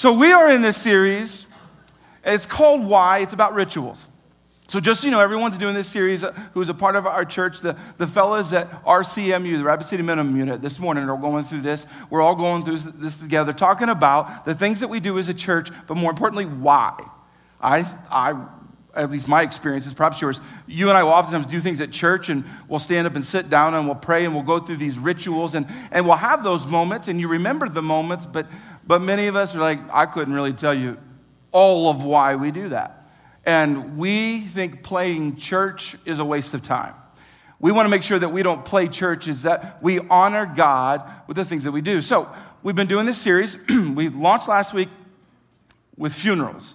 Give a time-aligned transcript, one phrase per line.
[0.00, 1.44] So we are in this series.
[2.24, 3.18] It's called Why.
[3.18, 4.08] It's about rituals.
[4.66, 7.22] So just so you know, everyone's doing this series uh, who's a part of our
[7.26, 7.60] church.
[7.60, 11.60] The, the fellas at RCMU, the Rapid City Minimum Unit, this morning are going through
[11.60, 11.84] this.
[12.08, 15.34] We're all going through this together, talking about the things that we do as a
[15.34, 17.06] church, but more importantly, why.
[17.60, 17.80] I,
[18.10, 18.42] I
[18.94, 20.40] at least my experience is perhaps yours.
[20.66, 23.48] You and I will oftentimes do things at church and we'll stand up and sit
[23.48, 26.66] down and we'll pray and we'll go through these rituals and, and we'll have those
[26.66, 28.46] moments and you remember the moments, but,
[28.86, 30.98] but many of us are like, I couldn't really tell you
[31.52, 33.08] all of why we do that.
[33.44, 36.94] And we think playing church is a waste of time.
[37.58, 41.08] We want to make sure that we don't play church, is that we honor God
[41.26, 42.00] with the things that we do.
[42.00, 43.58] So we've been doing this series.
[43.68, 44.88] we launched last week
[45.96, 46.74] with funerals.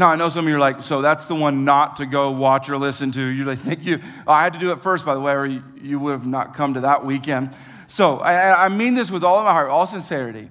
[0.00, 2.30] Now, I know some of you are like, so that's the one not to go
[2.30, 3.20] watch or listen to.
[3.20, 4.00] You're like, thank you.
[4.26, 6.26] Oh, I had to do it first, by the way, or you, you would have
[6.26, 7.54] not come to that weekend.
[7.86, 10.48] So I, I mean this with all of my heart, all sincerity.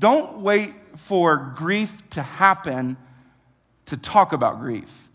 [0.00, 2.96] Don't wait for grief to happen
[3.86, 5.10] to talk about grief.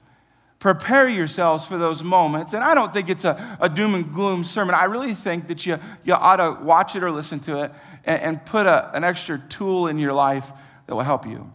[0.60, 2.54] Prepare yourselves for those moments.
[2.54, 4.76] And I don't think it's a, a doom and gloom sermon.
[4.76, 7.72] I really think that you, you ought to watch it or listen to it
[8.06, 10.54] and, and put a, an extra tool in your life
[10.88, 11.52] that will help you.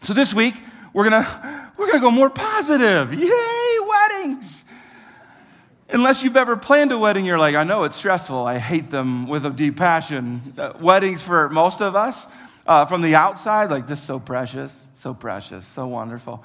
[0.00, 0.54] So this week,
[0.96, 3.12] we're gonna, we're gonna go more positive.
[3.12, 4.64] Yay, weddings!
[5.90, 8.46] Unless you've ever planned a wedding, you're like, I know it's stressful.
[8.46, 10.54] I hate them with a deep passion.
[10.56, 12.26] Uh, weddings for most of us,
[12.66, 16.42] uh, from the outside, like this is so precious, so precious, so wonderful.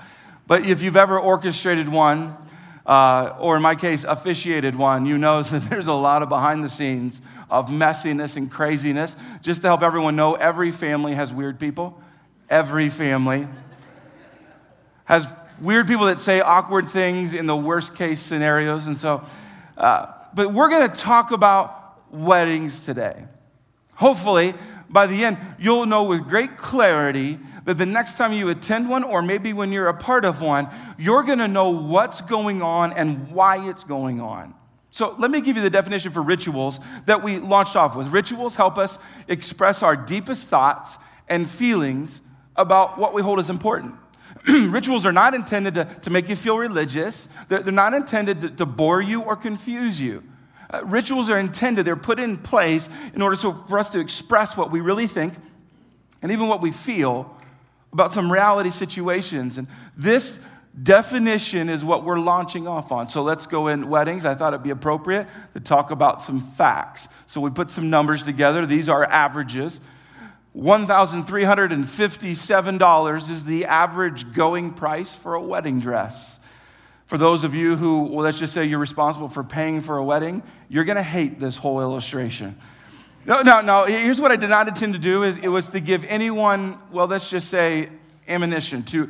[0.47, 2.35] But if you've ever orchestrated one,
[2.85, 6.61] uh, or in my case, officiated one, you know that there's a lot of behind
[6.61, 9.15] the scenes of messiness and craziness.
[9.41, 12.01] Just to help everyone know, every family has weird people.
[12.49, 13.47] Every family
[15.11, 15.27] has
[15.59, 18.87] weird people that say awkward things in the worst case scenarios.
[18.87, 19.21] And so,
[19.77, 23.25] uh, but we're going to talk about weddings today.
[23.95, 24.53] Hopefully,
[24.89, 29.03] by the end, you'll know with great clarity that the next time you attend one,
[29.03, 32.93] or maybe when you're a part of one, you're going to know what's going on
[32.93, 34.53] and why it's going on.
[34.91, 38.07] So, let me give you the definition for rituals that we launched off with.
[38.07, 38.97] Rituals help us
[39.27, 40.97] express our deepest thoughts
[41.27, 42.21] and feelings
[42.55, 43.95] about what we hold as important.
[44.67, 48.49] rituals are not intended to, to make you feel religious, they're, they're not intended to,
[48.49, 50.23] to bore you or confuse you.
[50.69, 54.55] Uh, rituals are intended, they're put in place in order so for us to express
[54.55, 55.33] what we really think
[56.21, 57.35] and even what we feel
[57.91, 59.57] about some reality situations.
[59.57, 60.39] And this
[60.81, 63.09] definition is what we're launching off on.
[63.09, 64.25] So let's go in weddings.
[64.25, 67.09] I thought it'd be appropriate to talk about some facts.
[67.25, 68.65] So we put some numbers together.
[68.65, 69.81] These are averages.
[70.55, 76.39] $1,357 is the average going price for a wedding dress.
[77.05, 80.03] For those of you who, well, let's just say you're responsible for paying for a
[80.03, 82.57] wedding, you're going to hate this whole illustration.
[83.25, 83.85] No, no, no.
[83.85, 87.07] Here's what I did not intend to do is it was to give anyone, well,
[87.07, 87.89] let's just say,
[88.27, 89.09] ammunition to,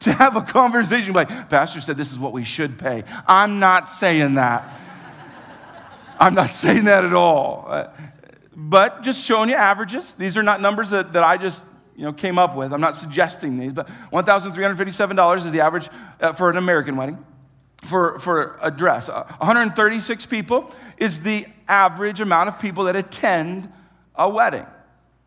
[0.00, 3.04] to have a conversation like, Pastor said this is what we should pay.
[3.26, 4.72] I'm not saying that.
[6.18, 7.88] I'm not saying that at all.
[8.54, 10.14] But just showing you averages.
[10.14, 11.62] These are not numbers that, that I just
[11.96, 12.72] you know, came up with.
[12.72, 15.88] I'm not suggesting these, but $1,357 is the average
[16.20, 17.24] uh, for an American wedding
[17.82, 19.08] for, for a dress.
[19.08, 23.70] Uh, 136 people is the average amount of people that attend
[24.14, 24.66] a wedding.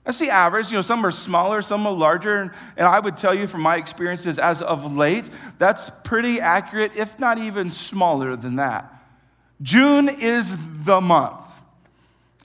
[0.04, 0.72] That's the average.
[0.72, 2.38] You know, some are smaller, some are larger.
[2.38, 6.96] And, and I would tell you from my experiences as of late, that's pretty accurate,
[6.96, 8.92] if not even smaller than that.
[9.62, 11.46] June is the month.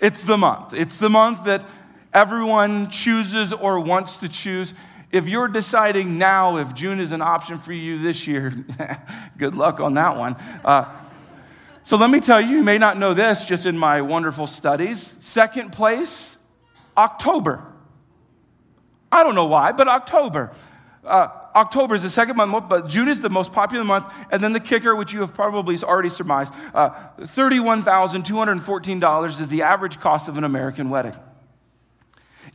[0.01, 0.73] It's the month.
[0.73, 1.65] It's the month that
[2.13, 4.75] everyone chooses or wants to choose.
[5.13, 8.53] If you're deciding now if June is an option for you this year,
[9.39, 10.37] good luck on that one.
[10.65, 10.85] Uh,
[11.83, 15.17] so let me tell you, you may not know this just in my wonderful studies.
[15.21, 16.37] Second place,
[16.97, 17.65] October.
[19.11, 20.53] I don't know why, but October.
[21.05, 24.13] Uh, October is the second month, but June is the most popular month.
[24.31, 30.01] And then the kicker, which you have probably already surmised uh, $31,214 is the average
[30.01, 31.15] cost of an American wedding.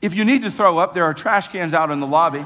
[0.01, 2.45] If you need to throw up, there are trash cans out in the lobby.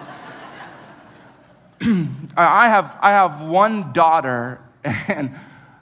[2.36, 5.36] I, have, I have one daughter, and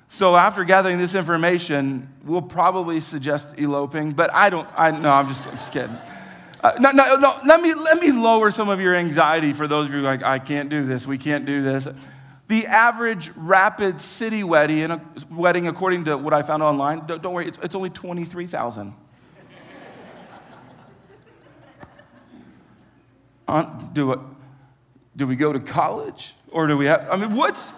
[0.09, 5.27] so after gathering this information, we'll probably suggest eloping, but I don't, I, no, I'm
[5.27, 5.95] just, I'm just kidding.
[6.63, 9.87] Uh, no, no, no, let me, let me lower some of your anxiety for those
[9.87, 11.87] of you like, I can't do this, we can't do this.
[12.47, 14.99] The average rapid city wedding,
[15.29, 18.93] wedding according to what I found online, don't, don't worry, it's, it's only 23,000.
[23.93, 24.19] do, it,
[25.15, 26.33] do we go to college?
[26.51, 27.71] Or do we have, I mean, what's.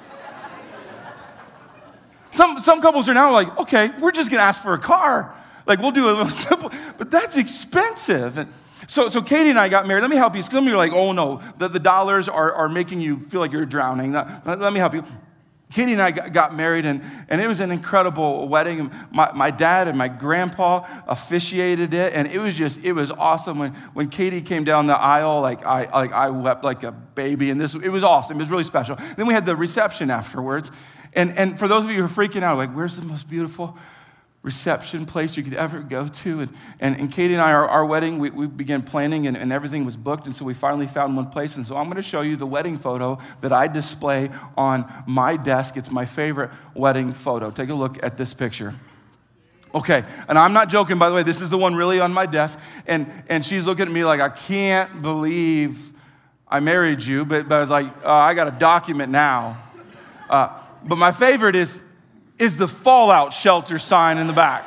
[2.32, 5.36] Some, some couples are now like, okay, we're just gonna ask for a car.
[5.66, 8.38] Like, we'll do a little simple, but that's expensive.
[8.38, 8.54] And,
[8.88, 10.02] So, so Katie and I got married.
[10.02, 10.42] Let me help you.
[10.42, 13.42] Some of you are like, oh no, the, the dollars are, are making you feel
[13.42, 14.14] like you're drowning.
[14.14, 15.04] Let, let me help you.
[15.72, 18.92] Katie and I got married, and, and it was an incredible wedding.
[19.12, 23.60] My, my dad and my grandpa officiated it, and it was just, it was awesome.
[23.60, 27.52] When, when Katie came down the aisle, like I, like I wept like a baby,
[27.52, 28.38] and this, it was awesome.
[28.38, 28.98] It was really special.
[29.16, 30.72] Then we had the reception afterwards.
[31.14, 33.78] And, and for those of you who are freaking out, like, where's the most beautiful
[34.42, 36.42] reception place you could ever go to.
[36.42, 39.52] And, and, and Katie and I, our, our wedding, we, we began planning and, and
[39.52, 40.28] everything was booked.
[40.28, 41.58] And so we finally found one place.
[41.58, 45.36] And so I'm going to show you the wedding photo that I display on my
[45.36, 45.76] desk.
[45.76, 47.52] It's my favorite wedding photo.
[47.52, 48.76] Take a look at this picture.
[49.76, 52.26] Okay, and I'm not joking, by the way, this is the one really on my
[52.26, 52.58] desk.
[52.88, 55.94] And, and she's looking at me like, I can't believe
[56.48, 57.24] I married you.
[57.24, 59.58] But, but I was like, oh, I got a document now.
[60.28, 60.50] Uh,
[60.84, 61.80] but my favorite is
[62.40, 64.66] is the fallout shelter sign in the back.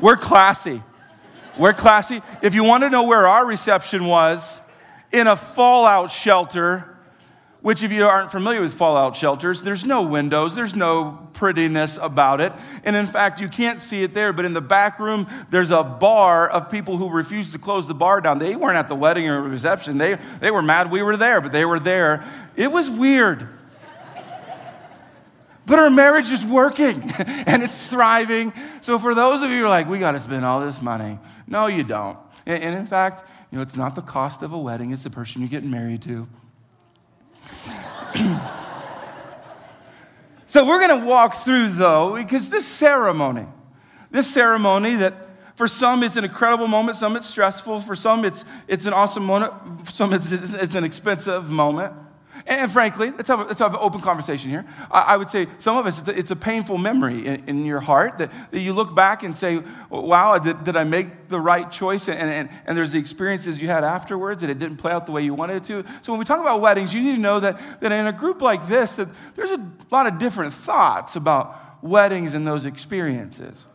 [0.00, 0.82] We're classy.
[1.56, 2.22] We're classy.
[2.42, 4.60] If you want to know where our reception was,
[5.12, 6.88] in a fallout shelter,
[7.60, 12.40] which, if you aren't familiar with fallout shelters, there's no windows, there's no prettiness about
[12.40, 12.52] it.
[12.82, 15.84] And in fact, you can't see it there, but in the back room, there's a
[15.84, 18.40] bar of people who refused to close the bar down.
[18.40, 21.52] They weren't at the wedding or reception, they, they were mad we were there, but
[21.52, 22.24] they were there.
[22.56, 23.48] It was weird.
[25.64, 27.02] But our marriage is working
[27.46, 28.52] and it's thriving.
[28.80, 31.18] So for those of you who are like, we got to spend all this money,
[31.46, 32.18] no, you don't.
[32.46, 35.42] And, in fact, you know, it's not the cost of a wedding, it's the person
[35.42, 36.26] you're getting married to.
[40.48, 43.46] so we're going to walk through, though, because this ceremony,
[44.10, 48.44] this ceremony that for some it's an incredible moment, some it's stressful, for some it's,
[48.66, 49.52] it's an awesome moment,
[49.88, 51.94] some it's, it's an expensive moment.
[52.46, 54.64] And frankly, let's have, let's have an open conversation here.
[54.90, 57.64] I, I would say some of us, it's a, it's a painful memory in, in
[57.64, 61.38] your heart that, that, you look back and say, wow, did, did I make the
[61.38, 62.08] right choice?
[62.08, 65.12] And, and, and there's the experiences you had afterwards that it didn't play out the
[65.12, 65.84] way you wanted it to.
[66.02, 68.42] So when we talk about weddings, you need to know that, that in a group
[68.42, 73.66] like this, that there's a lot of different thoughts about weddings and those experiences.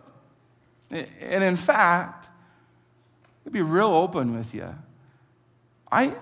[0.89, 2.29] And in fact,
[3.43, 4.75] to be real open with you,
[5.91, 6.13] I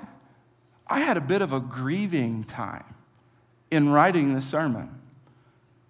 [0.88, 2.96] I had a bit of a grieving time
[3.72, 4.90] in writing this sermon.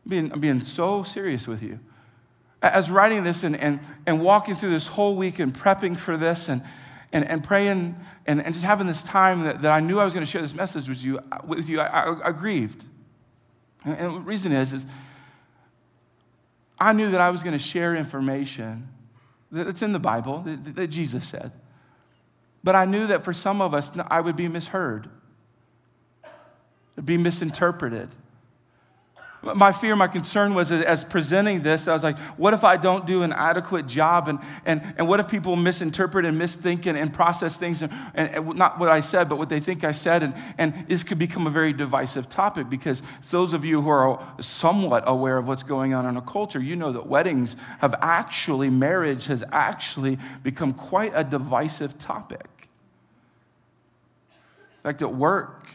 [0.05, 1.79] I'm being, I'm being so serious with you.
[2.61, 6.47] As writing this and, and, and walking through this whole week and prepping for this
[6.47, 6.63] and,
[7.11, 7.95] and, and praying
[8.25, 10.41] and, and just having this time that, that I knew I was going to share
[10.41, 12.83] this message with you, uh, with you I, I, I grieved.
[13.83, 14.87] And, and the reason is, is
[16.79, 18.89] I knew that I was going to share information
[19.51, 21.51] that's in the Bible that, that Jesus said.
[22.65, 25.07] But I knew that for some of us, I would be misheard,
[27.01, 28.09] be misinterpreted.
[29.43, 33.05] My fear, my concern was as presenting this, I was like, what if I don't
[33.05, 34.27] do an adequate job?
[34.27, 38.55] And, and, and what if people misinterpret and misthink and, and process things, and, and,
[38.55, 40.23] not what I said, but what they think I said?
[40.23, 44.19] And, and this could become a very divisive topic because those of you who are
[44.39, 48.71] somewhat aware of what's going on in a culture, you know that weddings have actually,
[48.71, 52.47] marriage has actually become quite a divisive topic
[54.85, 55.67] fact, at work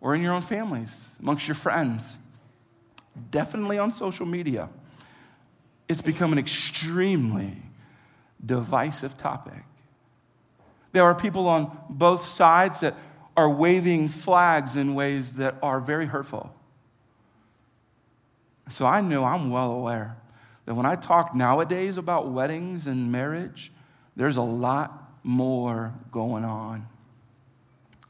[0.00, 2.18] or in your own families, amongst your friends,
[3.30, 4.68] definitely on social media,
[5.88, 7.56] it's become an extremely
[8.44, 9.64] divisive topic.
[10.92, 12.94] There are people on both sides that
[13.36, 16.54] are waving flags in ways that are very hurtful.
[18.68, 20.16] So I know I'm well aware
[20.64, 23.72] that when I talk nowadays about weddings and marriage,
[24.16, 26.86] there's a lot more going on.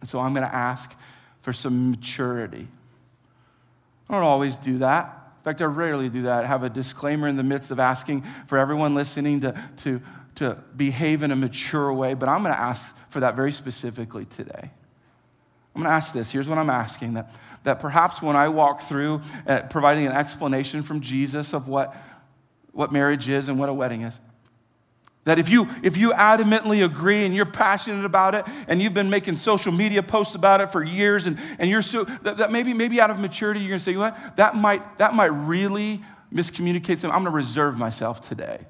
[0.01, 0.97] And so I'm going to ask
[1.41, 2.69] for some maturity.
[4.09, 5.15] I don't always do that.
[5.39, 6.45] In fact, I rarely do that.
[6.45, 10.01] I have a disclaimer in the midst of asking for everyone listening to, to,
[10.37, 14.25] to behave in a mature way, but I'm going to ask for that very specifically
[14.25, 14.71] today.
[15.75, 16.33] I'm going to ask this.
[16.33, 17.31] Here's what I'm asking that,
[17.63, 21.97] that perhaps when I walk through uh, providing an explanation from Jesus of what,
[22.73, 24.19] what marriage is and what a wedding is,
[25.29, 29.11] that if you, if you adamantly agree and you're passionate about it and you've been
[29.11, 32.73] making social media posts about it for years and, and you're so, that, that maybe,
[32.73, 36.03] maybe out of maturity you're to say, you know what, that might, that might really
[36.33, 37.11] miscommunicate something.
[37.11, 38.61] I'm to reserve myself today.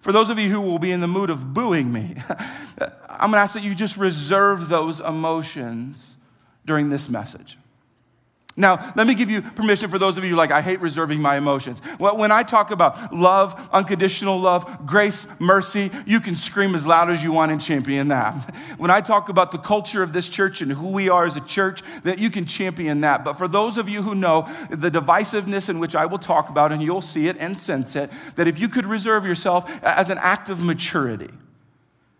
[0.00, 2.16] For those of you who will be in the mood of booing me,
[3.08, 6.16] I'm to ask that you just reserve those emotions
[6.64, 7.58] during this message.
[8.58, 11.36] Now, let me give you permission for those of you like, I hate reserving my
[11.36, 11.80] emotions.
[12.00, 17.08] Well, when I talk about love, unconditional love, grace, mercy, you can scream as loud
[17.08, 18.34] as you want and champion that.
[18.78, 21.40] When I talk about the culture of this church and who we are as a
[21.40, 23.24] church, that you can champion that.
[23.24, 26.72] But for those of you who know the divisiveness in which I will talk about,
[26.72, 30.18] and you'll see it and sense it, that if you could reserve yourself as an
[30.18, 31.30] act of maturity,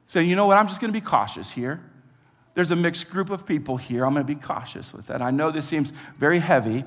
[0.06, 1.80] say, you know what, I'm just to be cautious here.
[2.58, 4.04] There's a mixed group of people here.
[4.04, 5.22] I'm going to be cautious with that.
[5.22, 6.82] I know this seems very heavy,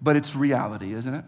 [0.00, 1.24] but it's reality, isn't it?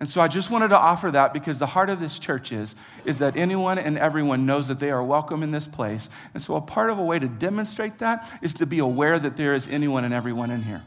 [0.00, 2.74] And so I just wanted to offer that because the heart of this church is,
[3.04, 6.08] is that anyone and everyone knows that they are welcome in this place.
[6.32, 9.36] And so a part of a way to demonstrate that is to be aware that
[9.36, 10.84] there is anyone and everyone in here.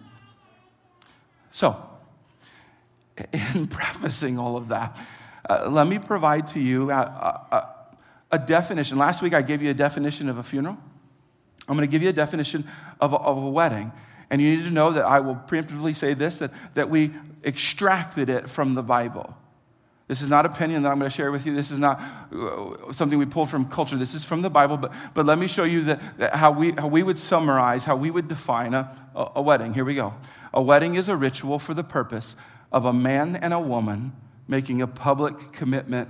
[1.51, 1.79] So,
[3.53, 4.97] in prefacing all of that,
[5.47, 7.74] uh, let me provide to you a, a,
[8.31, 8.97] a definition.
[8.97, 10.77] Last week I gave you a definition of a funeral.
[11.67, 12.65] I'm going to give you a definition
[12.99, 13.91] of a, of a wedding.
[14.29, 17.11] And you need to know that I will preemptively say this that, that we
[17.43, 19.35] extracted it from the Bible.
[20.07, 21.55] This is not opinion that I'm going to share with you.
[21.55, 21.99] This is not
[22.31, 23.95] uh, something we pulled from culture.
[23.95, 24.77] This is from the Bible.
[24.77, 27.95] But, but let me show you that, that how, we, how we would summarize, how
[27.95, 29.73] we would define a, a, a wedding.
[29.73, 30.13] Here we go.
[30.53, 32.35] A wedding is a ritual for the purpose
[32.71, 34.13] of a man and a woman
[34.47, 36.09] making a public commitment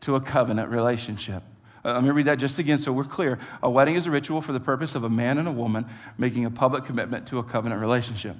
[0.00, 1.42] to a covenant relationship.
[1.84, 3.38] Uh, let me read that just again so we're clear.
[3.62, 5.86] A wedding is a ritual for the purpose of a man and a woman
[6.16, 8.36] making a public commitment to a covenant relationship.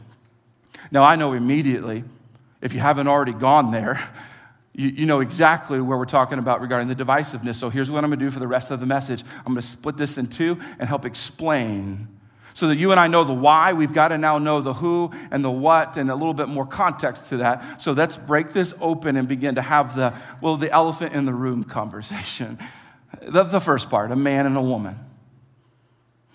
[0.91, 2.05] Now, I know immediately,
[2.61, 4.01] if you haven't already gone there,
[4.75, 7.57] you, you know exactly where we're talking about regarding the divisiveness.
[7.57, 9.57] So here's what I'm going to do for the rest of the message I'm going
[9.57, 12.09] to split this in two and help explain
[12.59, 15.13] so that you and I know the why, we've got to now know the who
[15.31, 17.81] and the what and a little bit more context to that.
[17.81, 21.33] So let's break this open and begin to have the, well, the elephant in the
[21.33, 22.59] room conversation.
[23.23, 24.99] The, the first part, a man and a woman.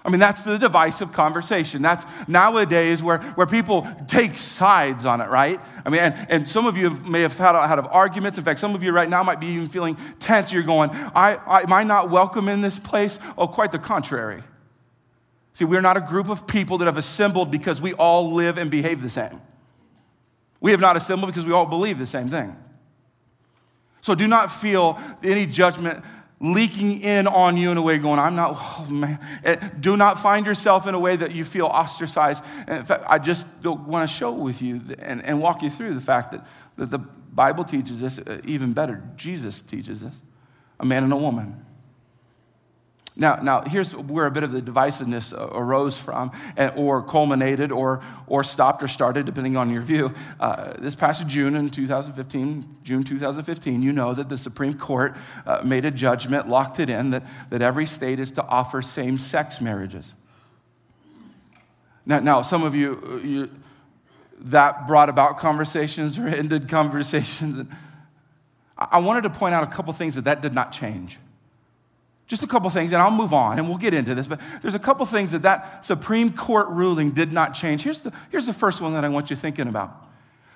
[0.06, 1.82] I mean, that's the divisive conversation.
[1.82, 5.60] That's nowadays where, where people take sides on it, right?
[5.86, 8.38] I mean, and, and some of you may have had, had arguments.
[8.38, 10.54] In fact, some of you right now might be even feeling tense.
[10.54, 13.20] You're going, I, I, Am I not welcome in this place?
[13.38, 14.42] Oh, quite the contrary.
[15.54, 18.72] See, we're not a group of people that have assembled because we all live and
[18.72, 19.40] behave the same.
[20.60, 22.56] We have not assembled because we all believe the same thing.
[24.02, 26.04] So do not feel any judgment
[26.44, 29.18] leaking in on you in a way going, I'm not, oh man.
[29.80, 32.44] Do not find yourself in a way that you feel ostracized.
[32.68, 35.94] And in fact, I just want to show with you and, and walk you through
[35.94, 36.46] the fact that,
[36.76, 39.02] that the Bible teaches us uh, even better.
[39.16, 40.22] Jesus teaches us
[40.80, 41.63] a man and a woman.
[43.16, 46.32] Now, now here's where a bit of the divisiveness arose from,
[46.76, 50.14] or culminated, or, or stopped or started, depending on your view.
[50.40, 55.16] Uh, this past June in 2015, June 2015, you know that the Supreme Court
[55.46, 59.20] uh, made a judgment, locked it in, that, that every state is to offer same
[59.20, 60.16] sex marriages.
[62.06, 63.50] Now, now some of you, uh, you,
[64.40, 67.68] that brought about conversations or ended conversations.
[68.76, 71.20] I wanted to point out a couple things that that did not change.
[72.28, 74.76] Just a couple things, and I'll move on and we'll get into this, but there's
[74.76, 77.84] a couple things that that Supreme Court ruling did not change.
[77.84, 80.08] Here's the, here's the first one that I want you thinking about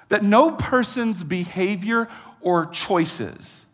[0.10, 2.08] that no person's behavior
[2.40, 3.66] or choices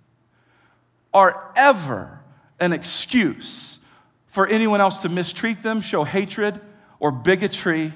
[1.14, 2.20] are ever
[2.60, 3.78] an excuse
[4.26, 6.60] for anyone else to mistreat them, show hatred
[7.00, 7.94] or bigotry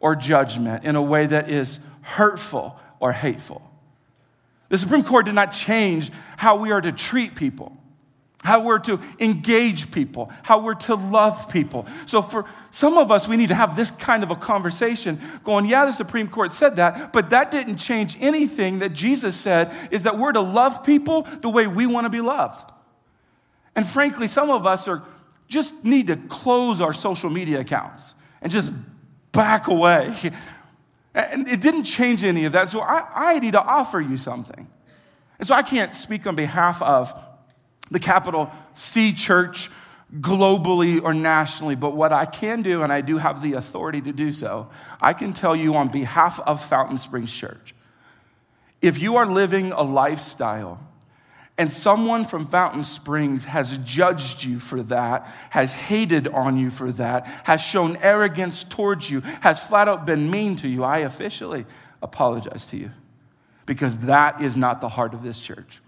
[0.00, 3.60] or judgment in a way that is hurtful or hateful.
[4.70, 7.76] The Supreme Court did not change how we are to treat people
[8.46, 11.84] how we're to engage people, how we're to love people.
[12.06, 15.66] So, for some of us, we need to have this kind of a conversation going,
[15.66, 20.04] yeah, the Supreme Court said that, but that didn't change anything that Jesus said is
[20.04, 22.70] that we're to love people the way we want to be loved.
[23.74, 25.02] And frankly, some of us are
[25.48, 28.72] just need to close our social media accounts and just
[29.32, 30.14] back away.
[31.14, 32.70] And it didn't change any of that.
[32.70, 34.68] So I, I need to offer you something.
[35.38, 37.12] And so I can't speak on behalf of
[37.90, 39.70] the capital C church
[40.20, 44.12] globally or nationally, but what I can do, and I do have the authority to
[44.12, 44.68] do so,
[45.00, 47.74] I can tell you on behalf of Fountain Springs Church
[48.82, 50.80] if you are living a lifestyle
[51.58, 56.92] and someone from Fountain Springs has judged you for that, has hated on you for
[56.92, 61.64] that, has shown arrogance towards you, has flat out been mean to you, I officially
[62.02, 62.90] apologize to you
[63.64, 65.80] because that is not the heart of this church.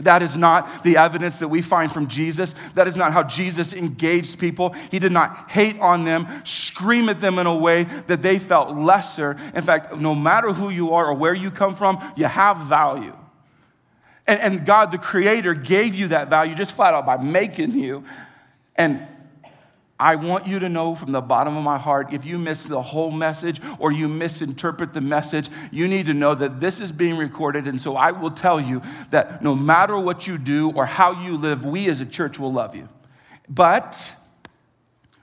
[0.00, 2.54] That is not the evidence that we find from Jesus.
[2.74, 4.74] That is not how Jesus engaged people.
[4.90, 8.76] He did not hate on them, scream at them in a way that they felt
[8.76, 9.36] lesser.
[9.54, 13.16] In fact, no matter who you are or where you come from, you have value.
[14.26, 18.04] And, and God, the Creator, gave you that value just flat out by making you.
[18.74, 19.06] And
[19.98, 22.82] I want you to know from the bottom of my heart if you miss the
[22.82, 27.16] whole message or you misinterpret the message, you need to know that this is being
[27.16, 27.66] recorded.
[27.66, 31.36] And so I will tell you that no matter what you do or how you
[31.36, 32.90] live, we as a church will love you.
[33.48, 34.14] But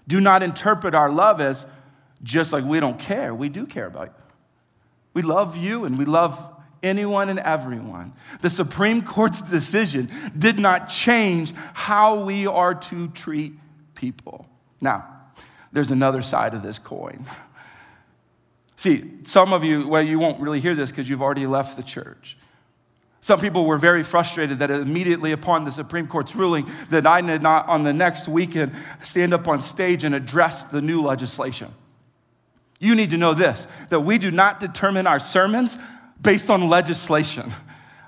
[0.07, 1.67] do not interpret our love as
[2.23, 3.33] just like we don't care.
[3.33, 4.23] We do care about you.
[5.13, 6.51] We love you and we love
[6.81, 8.13] anyone and everyone.
[8.41, 13.53] The Supreme Court's decision did not change how we are to treat
[13.93, 14.47] people.
[14.83, 15.05] Now,
[15.71, 17.25] there's another side of this coin.
[18.75, 21.83] See, some of you, well, you won't really hear this because you've already left the
[21.83, 22.37] church.
[23.21, 27.41] Some people were very frustrated that immediately upon the Supreme Court's ruling that I did
[27.41, 31.73] not on the next weekend stand up on stage and address the new legislation.
[32.79, 35.77] You need to know this that we do not determine our sermons
[36.21, 37.53] based on legislation.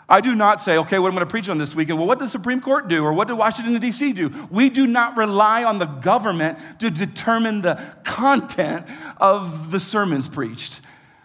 [0.07, 1.97] I do not say, okay, what I'm going to preach on this weekend.
[1.97, 3.03] Well, what did the Supreme Court do?
[3.03, 4.13] Or what did Washington, D.C.
[4.13, 4.47] do?
[4.51, 8.85] We do not rely on the government to determine the content
[9.17, 10.81] of the sermons preached.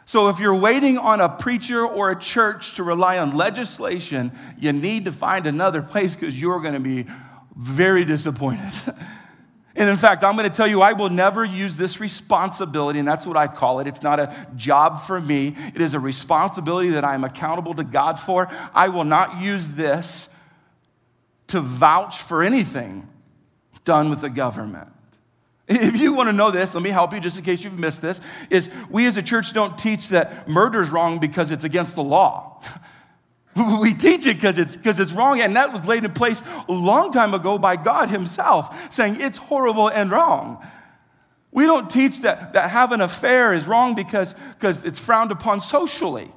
[0.07, 4.73] So if you're waiting on a preacher or a church to rely on legislation, you
[4.73, 7.07] need to find another place because you're going to be
[7.55, 8.73] very disappointed.
[9.77, 13.07] And in fact, I'm going to tell you, I will never use this responsibility, and
[13.07, 13.87] that's what I call it.
[13.87, 17.85] It's not a job for me, it is a responsibility that I am accountable to
[17.85, 18.49] God for.
[18.75, 20.29] I will not use this
[21.49, 23.09] to vouch for anything
[23.85, 24.89] done with the government.
[25.69, 28.03] If you want to know this, let me help you just in case you've missed
[28.03, 28.21] this.
[28.51, 32.03] Is we as a church don't teach that murder is wrong because it's against the
[32.03, 32.61] law.
[33.81, 36.73] We teach it because it's because it's wrong, and that was laid in place a
[36.73, 40.65] long time ago by God Himself, saying it's horrible and wrong.
[41.53, 46.31] We don't teach that, that having an affair is wrong because, it's frowned upon socially.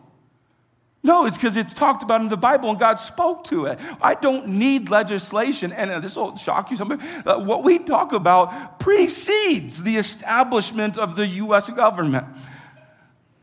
[1.04, 3.78] No, it's because it's talked about in the Bible and God spoke to it.
[4.02, 6.78] I don't need legislation, and this will shock you.
[6.78, 11.70] Somebody, what we talk about precedes the establishment of the U.S.
[11.70, 12.26] government.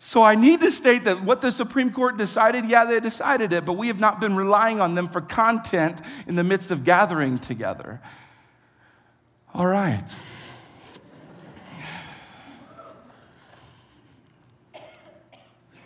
[0.03, 3.67] So I need to state that what the Supreme Court decided, yeah, they decided it,
[3.67, 7.37] but we have not been relying on them for content in the midst of gathering
[7.37, 8.01] together.
[9.53, 10.03] All right.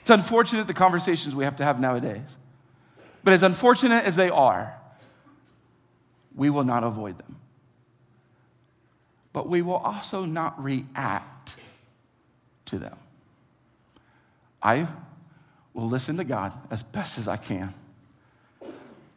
[0.00, 2.38] It's unfortunate the conversations we have to have nowadays.
[3.24, 4.78] But as unfortunate as they are,
[6.36, 7.34] we will not avoid them.
[9.32, 11.56] But we will also not react
[12.66, 12.96] to them.
[14.64, 14.88] I
[15.74, 17.74] will listen to God as best as I can,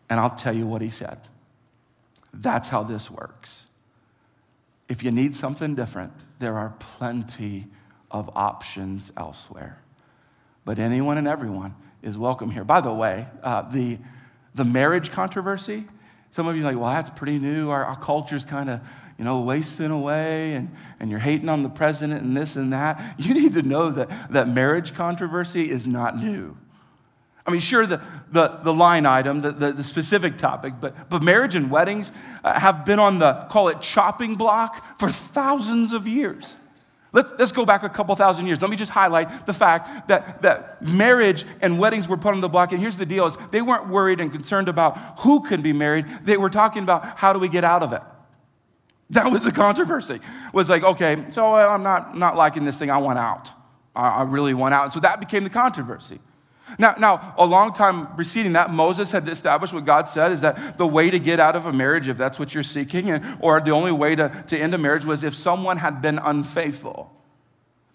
[0.10, 1.20] and I'll tell you what He said.
[2.34, 3.68] That's how this works.
[4.90, 7.68] If you need something different, there are plenty
[8.12, 9.80] of options elsewhere.
[10.66, 12.64] But anyone and everyone is welcome here.
[12.64, 13.98] By the way, uh, the,
[14.54, 15.86] the marriage controversy,
[16.32, 17.70] some of you are like, well, that's pretty new.
[17.70, 18.82] Our, our culture's kind of
[19.18, 23.16] you know, wasting away and, and you're hating on the president and this and that,
[23.18, 26.56] you need to know that, that marriage controversy is not new.
[27.46, 31.24] I mean, sure, the, the, the line item, the, the, the specific topic, but, but
[31.24, 32.12] marriage and weddings
[32.44, 36.58] uh, have been on the, call it chopping block, for thousands of years.
[37.14, 38.62] Let's, let's go back a couple thousand years.
[38.62, 42.50] Let me just highlight the fact that, that marriage and weddings were put on the
[42.50, 42.74] block.
[42.74, 46.06] And here's the deal is they weren't worried and concerned about who could be married.
[46.24, 48.02] They were talking about how do we get out of it.
[49.12, 50.20] That was the controversy.
[50.54, 52.90] Was like, okay, so I'm not, not liking this thing.
[52.90, 53.52] I want out.
[53.96, 54.86] I, I really want out.
[54.86, 56.20] And so that became the controversy.
[56.78, 60.78] Now, now, a long time preceding that, Moses had established what God said is that
[60.78, 63.62] the way to get out of a marriage, if that's what you're seeking, and, or
[63.62, 67.14] the only way to, to end a marriage was if someone had been unfaithful.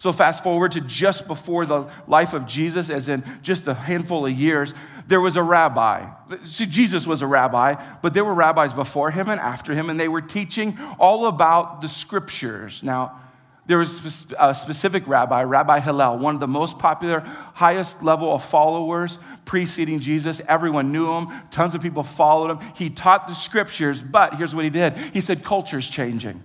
[0.03, 4.25] So, fast forward to just before the life of Jesus, as in just a handful
[4.25, 4.73] of years,
[5.07, 6.07] there was a rabbi.
[6.43, 9.97] See, Jesus was a rabbi, but there were rabbis before him and after him, and
[9.97, 12.83] they were teaching all about the scriptures.
[12.83, 13.17] Now,
[13.65, 17.21] there was a specific rabbi, Rabbi Hillel, one of the most popular,
[17.53, 20.41] highest level of followers preceding Jesus.
[20.49, 22.59] Everyone knew him, tons of people followed him.
[22.75, 26.43] He taught the scriptures, but here's what he did he said, Culture's changing.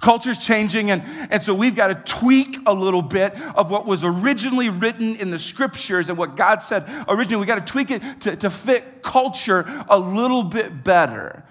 [0.00, 4.04] Culture's changing, and, and so we've got to tweak a little bit of what was
[4.04, 7.40] originally written in the scriptures and what God said originally.
[7.40, 11.44] We've got to tweak it to, to fit culture a little bit better.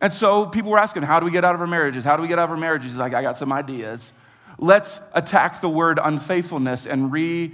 [0.00, 2.04] And so people were asking, How do we get out of our marriages?
[2.04, 2.92] How do we get out of our marriages?
[2.92, 4.12] He's like, I got some ideas.
[4.58, 7.52] Let's attack the word unfaithfulness and re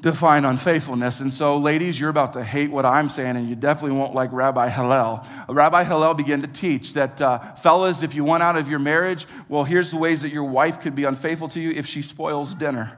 [0.00, 1.20] define unfaithfulness.
[1.20, 4.32] And so, ladies, you're about to hate what I'm saying, and you definitely won't like
[4.32, 5.26] Rabbi Hillel.
[5.48, 9.26] Rabbi Hillel began to teach that, uh, fellas, if you want out of your marriage,
[9.48, 12.54] well, here's the ways that your wife could be unfaithful to you if she spoils
[12.54, 12.96] dinner.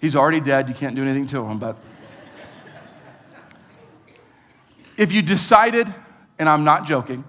[0.00, 1.76] He's already dead, you can't do anything to him, but
[4.96, 5.92] if you decided,
[6.38, 7.24] and I'm not joking,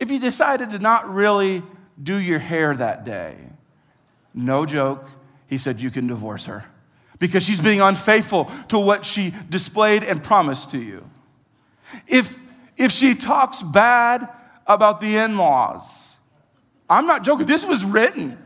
[0.00, 1.62] if you decided to not really
[2.02, 3.36] do your hair that day,
[4.34, 5.08] no joke,
[5.52, 6.64] he said you can divorce her
[7.18, 11.06] because she's being unfaithful to what she displayed and promised to you.
[12.08, 12.40] If,
[12.78, 14.30] if she talks bad
[14.66, 16.16] about the in laws,
[16.88, 18.42] I'm not joking, this was written.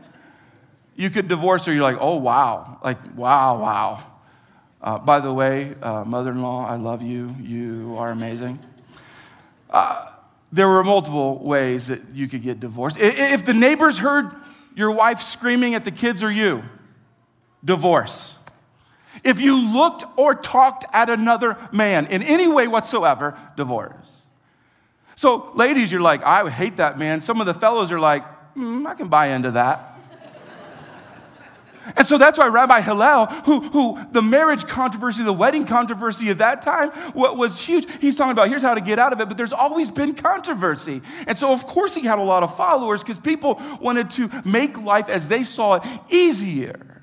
[0.97, 2.81] You could divorce her, you're like, oh, wow.
[2.83, 4.03] Like, wow, wow.
[4.81, 7.33] Uh, by the way, uh, mother in law, I love you.
[7.41, 8.59] You are amazing.
[9.69, 10.11] Uh,
[10.51, 12.97] there were multiple ways that you could get divorced.
[12.99, 14.35] If the neighbors heard
[14.75, 16.63] your wife screaming at the kids or you,
[17.63, 18.35] divorce.
[19.23, 24.27] If you looked or talked at another man in any way whatsoever, divorce.
[25.15, 27.21] So, ladies, you're like, I hate that man.
[27.21, 28.23] Some of the fellows are like,
[28.55, 29.97] mm, I can buy into that.
[31.95, 36.39] And so that's why Rabbi Hillel, who, who the marriage controversy, the wedding controversy of
[36.39, 39.27] that time, what was huge, he's talking about here's how to get out of it,
[39.27, 41.01] but there's always been controversy.
[41.27, 44.77] And so, of course, he had a lot of followers because people wanted to make
[44.77, 46.96] life as they saw it easier.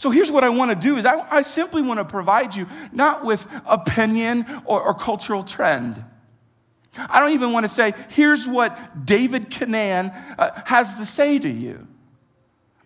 [0.00, 2.66] So here's what I want to do is I, I simply want to provide you
[2.90, 6.02] not with opinion or, or cultural trend.
[6.96, 11.48] I don't even want to say, here's what David Canaan uh, has to say to
[11.50, 11.86] you.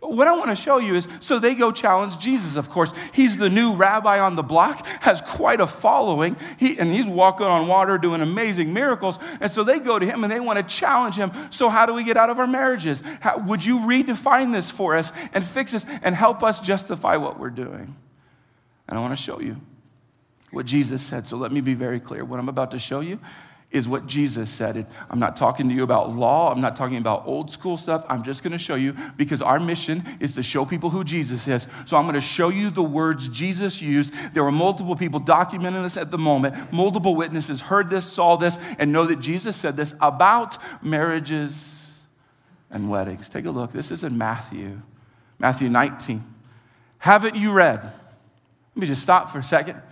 [0.06, 2.92] What I want to show you is so they go challenge Jesus, of course.
[3.12, 7.46] He's the new rabbi on the block, has quite a following, he, and he's walking
[7.46, 9.18] on water doing amazing miracles.
[9.40, 11.32] And so they go to him and they want to challenge him.
[11.50, 13.02] So, how do we get out of our marriages?
[13.20, 17.38] How, would you redefine this for us and fix this and help us justify what
[17.38, 17.96] we're doing?
[18.86, 19.60] And I want to show you
[20.50, 21.26] what Jesus said.
[21.26, 22.24] So, let me be very clear.
[22.24, 23.20] What I'm about to show you
[23.74, 24.86] is what Jesus said.
[25.10, 26.52] I'm not talking to you about law.
[26.52, 28.06] I'm not talking about old school stuff.
[28.08, 31.48] I'm just going to show you because our mission is to show people who Jesus
[31.48, 31.66] is.
[31.84, 34.14] So I'm going to show you the words Jesus used.
[34.32, 36.72] There were multiple people documenting this at the moment.
[36.72, 41.90] Multiple witnesses heard this, saw this, and know that Jesus said this about marriages
[42.70, 43.28] and weddings.
[43.28, 43.72] Take a look.
[43.72, 44.82] This is in Matthew,
[45.40, 46.22] Matthew 19.
[46.98, 47.82] Haven't you read?
[47.82, 47.92] Let
[48.76, 49.82] me just stop for a second.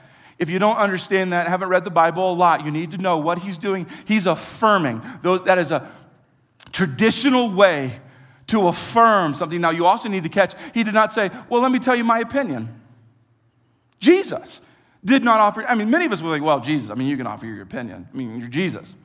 [0.43, 3.17] If you don't understand that, haven't read the Bible a lot, you need to know
[3.17, 3.87] what he's doing.
[4.07, 5.01] He's affirming.
[5.23, 5.89] That is a
[6.73, 8.01] traditional way
[8.49, 9.61] to affirm something.
[9.61, 12.03] Now, you also need to catch, he did not say, Well, let me tell you
[12.03, 12.81] my opinion.
[14.01, 14.61] Jesus
[15.05, 17.17] did not offer, I mean, many of us were like, Well, Jesus, I mean, you
[17.17, 18.09] can offer your opinion.
[18.13, 18.97] I mean, you're Jesus.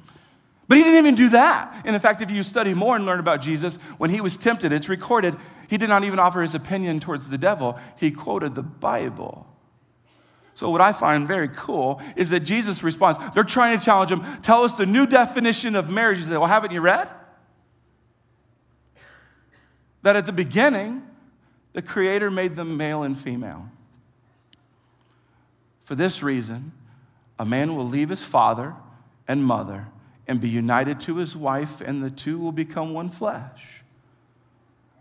[0.68, 1.84] But he didn't even do that.
[1.86, 4.74] And in fact, if you study more and learn about Jesus, when he was tempted,
[4.74, 5.36] it's recorded,
[5.70, 7.78] he did not even offer his opinion towards the devil.
[8.00, 9.46] He quoted the Bible.
[10.58, 13.20] So, what I find very cool is that Jesus responds.
[13.36, 14.24] They're trying to challenge him.
[14.42, 16.18] Tell us the new definition of marriage.
[16.18, 17.08] He said, Well, haven't you read?
[20.02, 21.04] That at the beginning,
[21.74, 23.70] the Creator made them male and female.
[25.84, 26.72] For this reason,
[27.38, 28.74] a man will leave his father
[29.28, 29.90] and mother
[30.28, 33.84] and be united to his wife, and the two will become one flesh.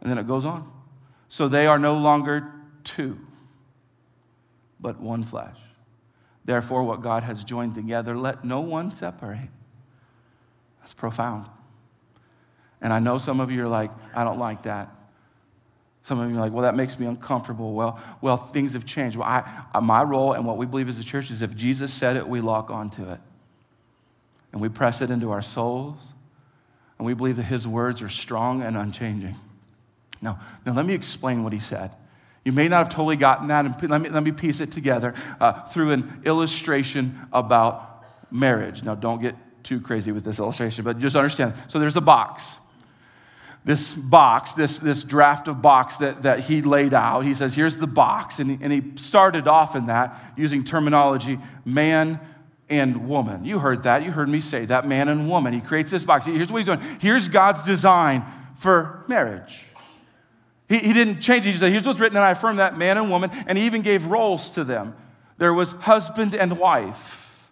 [0.03, 0.71] And then it goes on.
[1.31, 2.53] So they are no longer
[2.85, 3.19] two
[4.81, 5.57] but one flesh.
[6.45, 9.49] Therefore, what God has joined together, let no one separate.
[10.81, 11.47] That's profound.
[12.81, 14.89] And I know some of you are like, I don't like that.
[16.03, 17.73] Some of you are like, well, that makes me uncomfortable.
[17.73, 19.17] Well, well, things have changed.
[19.17, 22.17] Well, I, my role and what we believe as a church is if Jesus said
[22.17, 23.19] it, we lock onto it.
[24.53, 26.13] And we press it into our souls.
[26.99, 29.35] And we believe that his words are strong and unchanging.
[30.23, 31.91] Now, now let me explain what he said.
[32.47, 35.15] You may not have totally gotten that, and let me, let me piece it together
[35.41, 38.85] uh, through an illustration about marriage.
[38.85, 41.55] Now, don't get too crazy with this illustration, but just understand.
[41.67, 42.55] So, there's a box.
[43.65, 47.79] This box, this, this draft of box that, that he laid out, he says, Here's
[47.79, 48.39] the box.
[48.39, 52.21] And and he started off in that using terminology man
[52.69, 53.45] and woman.
[53.45, 54.05] You heard that.
[54.05, 55.53] You heard me say that man and woman.
[55.53, 56.27] He creates this box.
[56.27, 56.81] Here's what he's doing.
[57.01, 59.66] Here's God's design for marriage.
[60.69, 61.53] He, he didn't change it.
[61.53, 63.83] He said, Here's what's written, and I affirm that man and woman, and he even
[63.83, 64.95] gave roles to them.
[65.39, 67.51] There was husband and wife.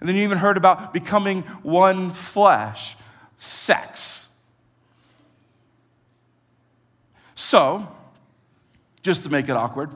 [0.00, 2.96] And then you even heard about becoming one flesh,
[3.36, 4.26] sex.
[7.34, 7.86] So,
[9.02, 9.90] just to make it awkward,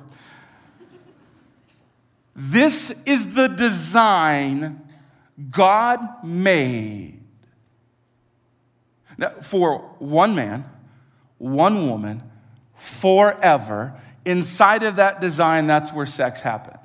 [2.34, 4.80] this is the design
[5.50, 7.16] God made
[9.18, 10.64] now, for one man,
[11.38, 12.22] one woman,
[12.76, 13.94] forever.
[14.24, 16.78] Inside of that design, that's where sex happens.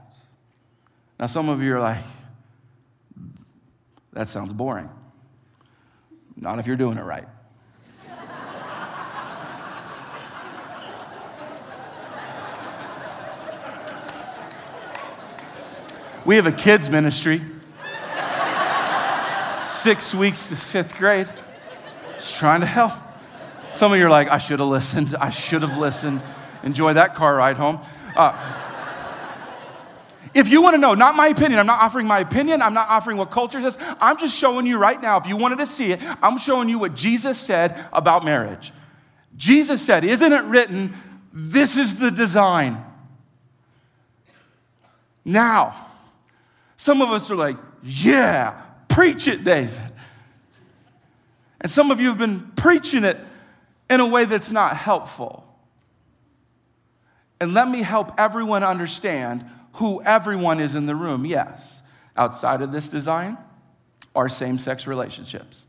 [1.20, 2.00] Now, some of you are like,
[4.14, 4.90] that sounds boring.
[6.36, 7.28] Not if you're doing it right.
[16.26, 17.42] we have a kids' ministry,
[19.66, 21.28] six weeks to fifth grade.
[22.16, 22.94] Just trying to help.
[23.74, 25.16] Some of you are like, I should have listened.
[25.20, 26.24] I should have listened.
[26.64, 27.80] Enjoy that car ride home.
[28.16, 28.34] Uh,
[30.34, 32.88] if you want to know, not my opinion, I'm not offering my opinion, I'm not
[32.90, 33.78] offering what culture says.
[34.00, 36.80] I'm just showing you right now, if you wanted to see it, I'm showing you
[36.80, 38.72] what Jesus said about marriage.
[39.36, 40.94] Jesus said, Isn't it written,
[41.34, 42.84] this is the design?
[45.26, 45.76] Now,
[46.78, 49.80] some of us are like, Yeah, preach it, David.
[51.60, 53.18] And some of you have been preaching it
[53.92, 55.46] in a way that's not helpful.
[57.42, 61.26] And let me help everyone understand who everyone is in the room.
[61.26, 61.82] Yes,
[62.16, 63.38] outside of this design
[64.16, 65.68] are same sex relationships.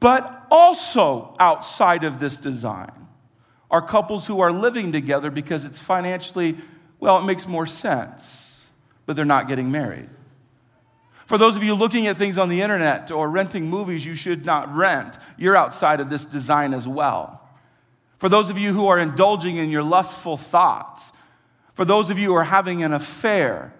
[0.00, 3.06] But also outside of this design
[3.70, 6.56] are couples who are living together because it's financially,
[6.98, 8.70] well, it makes more sense,
[9.06, 10.08] but they're not getting married.
[11.26, 14.46] For those of you looking at things on the internet or renting movies you should
[14.46, 17.42] not rent, you're outside of this design as well.
[18.18, 21.12] For those of you who are indulging in your lustful thoughts,
[21.74, 23.74] for those of you who are having an affair,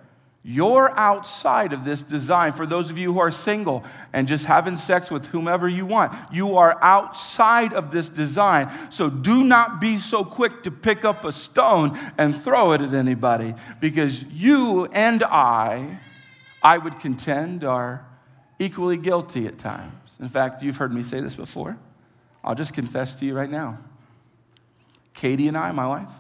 [0.49, 2.53] you're outside of this design.
[2.53, 6.13] For those of you who are single and just having sex with whomever you want,
[6.33, 8.71] you are outside of this design.
[8.91, 12.95] So do not be so quick to pick up a stone and throw it at
[12.95, 15.99] anybody because you and I,
[16.63, 18.07] I would contend, are
[18.59, 20.17] equally guilty at times.
[20.21, 21.79] In fact, you've heard me say this before.
[22.43, 23.79] I'll just confess to you right now.
[25.15, 26.13] Katie and I, my wife,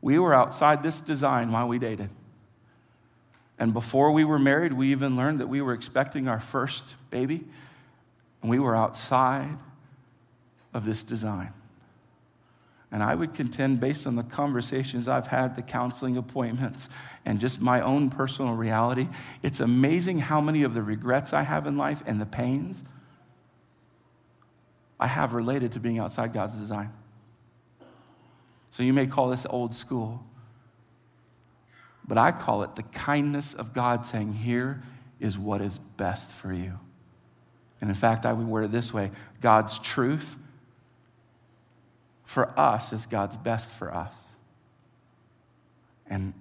[0.00, 2.10] we were outside this design while we dated.
[3.58, 7.44] And before we were married, we even learned that we were expecting our first baby,
[8.40, 9.58] and we were outside
[10.72, 11.52] of this design.
[12.92, 16.88] And I would contend, based on the conversations I've had, the counseling appointments,
[17.24, 19.08] and just my own personal reality,
[19.42, 22.82] it's amazing how many of the regrets I have in life and the pains
[24.98, 26.92] I have related to being outside God's design.
[28.72, 30.24] So you may call this old school,
[32.06, 34.82] but I call it the kindness of God saying, Here
[35.20, 36.78] is what is best for you.
[37.80, 40.36] And in fact, I would word it this way God's truth
[42.30, 44.28] for us is God's best for us.
[46.06, 46.34] And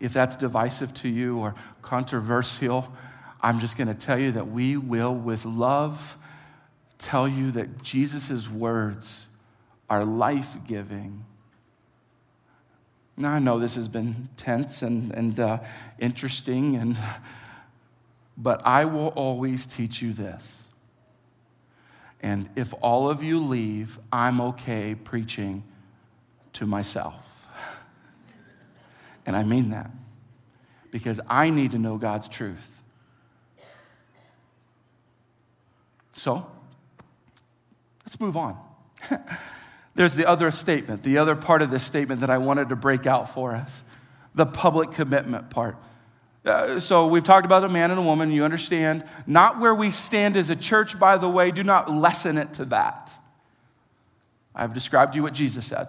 [0.00, 2.92] if that's divisive to you or controversial,
[3.40, 6.16] I'm just going to tell you that we will, with love,
[6.98, 9.26] tell you that Jesus' words
[9.88, 11.24] are life giving
[13.18, 15.58] now, I know this has been tense and, and uh,
[15.98, 16.96] interesting, and,
[18.36, 20.67] but I will always teach you this.
[22.20, 25.62] And if all of you leave, I'm okay preaching
[26.54, 27.46] to myself.
[29.24, 29.90] And I mean that
[30.90, 32.82] because I need to know God's truth.
[36.14, 36.50] So,
[38.04, 38.58] let's move on.
[39.94, 43.06] There's the other statement, the other part of this statement that I wanted to break
[43.06, 43.84] out for us
[44.34, 45.76] the public commitment part.
[46.44, 49.04] Uh, so we've talked about a man and a woman, you understand.
[49.26, 52.64] Not where we stand as a church, by the way, do not lessen it to
[52.66, 53.12] that.
[54.54, 55.88] I've described to you what Jesus said.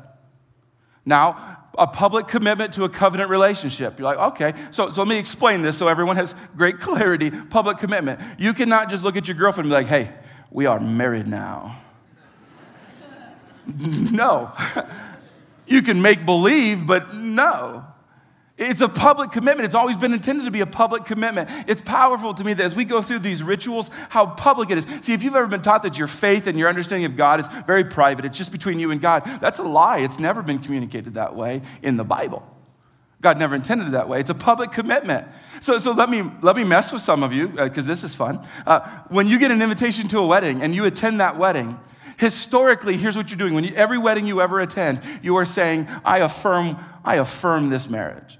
[1.05, 3.99] Now, a public commitment to a covenant relationship.
[3.99, 7.31] You're like, okay, so, so let me explain this so everyone has great clarity.
[7.31, 8.19] Public commitment.
[8.37, 10.13] You cannot just look at your girlfriend and be like, hey,
[10.51, 11.79] we are married now.
[13.77, 14.51] No.
[15.69, 17.85] You can make believe, but no.
[18.59, 19.65] It's a public commitment.
[19.65, 21.49] It's always been intended to be a public commitment.
[21.65, 24.85] It's powerful to me that as we go through these rituals, how public it is.
[25.01, 27.47] See, if you've ever been taught that your faith and your understanding of God is
[27.65, 29.99] very private, it's just between you and God, that's a lie.
[29.99, 32.45] It's never been communicated that way in the Bible.
[33.21, 34.19] God never intended it that way.
[34.19, 35.25] It's a public commitment.
[35.61, 38.13] So, so let, me, let me mess with some of you, because uh, this is
[38.13, 38.45] fun.
[38.67, 41.79] Uh, when you get an invitation to a wedding and you attend that wedding,
[42.17, 43.53] Historically, here's what you're doing.
[43.53, 47.89] When you, every wedding you ever attend, you are saying, I affirm, I affirm this
[47.89, 48.37] marriage.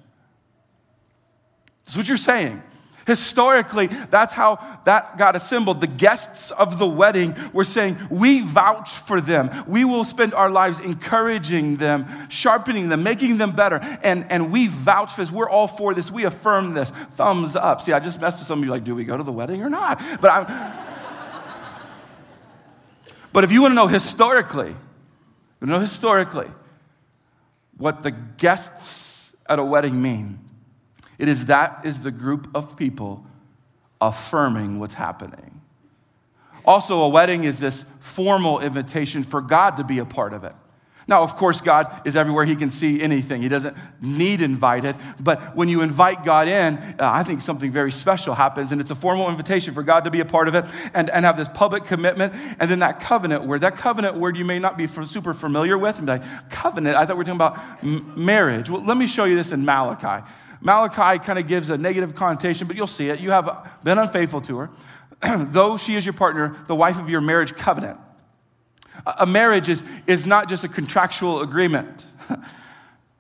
[1.90, 2.62] That's what you're saying.
[3.08, 5.82] Historically, that's how that got assembled.
[5.82, 9.50] The guests of the wedding were saying, We vouch for them.
[9.66, 13.80] We will spend our lives encouraging them, sharpening them, making them better.
[14.04, 15.32] And, and we vouch for this.
[15.32, 16.12] We're all for this.
[16.12, 16.92] We affirm this.
[16.92, 17.82] Thumbs up.
[17.82, 19.64] See, I just messed with some of you like, Do we go to the wedding
[19.64, 20.00] or not?
[20.22, 20.74] But I'm.
[23.34, 24.76] But if you want to know historically,
[25.62, 26.50] you know historically
[27.78, 30.49] what the guests at a wedding mean,
[31.20, 33.26] it is that is the group of people
[34.02, 35.62] affirming what's happening.
[36.66, 40.54] Also, a wedding is this formal invitation for God to be a part of it.
[41.10, 42.46] Now, of course, God is everywhere.
[42.46, 43.42] He can see anything.
[43.42, 44.96] He doesn't need invited.
[45.20, 48.72] But when you invite God in, uh, I think something very special happens.
[48.72, 51.26] And it's a formal invitation for God to be a part of it and, and
[51.26, 52.34] have this public commitment.
[52.60, 55.98] And then that covenant word, that covenant word you may not be super familiar with.
[55.98, 58.70] And be like, covenant, I thought we were talking about m- marriage.
[58.70, 60.24] Well, let me show you this in Malachi.
[60.62, 63.20] Malachi kind of gives a negative connotation, but you'll see it.
[63.20, 64.70] You have been unfaithful to her.
[65.46, 68.00] Though she is your partner, the wife of your marriage covenant.
[69.06, 72.06] A marriage is, is not just a contractual agreement,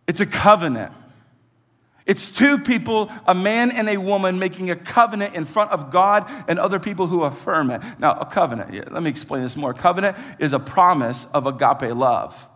[0.08, 0.94] it's a covenant.
[2.06, 6.26] It's two people, a man and a woman, making a covenant in front of God
[6.48, 7.84] and other people who affirm it.
[8.00, 9.72] Now, a covenant, let me explain this more.
[9.72, 12.50] A covenant is a promise of agape love.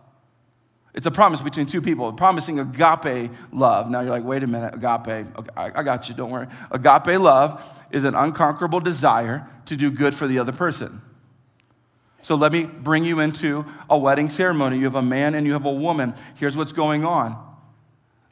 [0.94, 3.90] It's a promise between two people, promising agape love.
[3.90, 5.26] Now you're like, wait a minute, agape.
[5.36, 6.46] Okay, I got you, don't worry.
[6.70, 11.02] Agape love is an unconquerable desire to do good for the other person.
[12.22, 14.78] So let me bring you into a wedding ceremony.
[14.78, 16.14] You have a man and you have a woman.
[16.36, 17.53] Here's what's going on.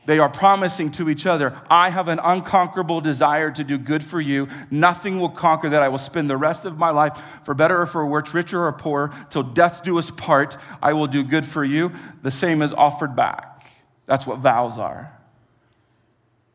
[0.04, 4.20] They are promising to each other, I have an unconquerable desire to do good for
[4.20, 4.48] you.
[4.70, 5.82] Nothing will conquer that.
[5.82, 8.72] I will spend the rest of my life, for better or for worse, richer or
[8.72, 10.56] poorer, till death do us part.
[10.82, 11.92] I will do good for you.
[12.22, 13.70] The same is offered back.
[14.06, 15.16] That's what vows are.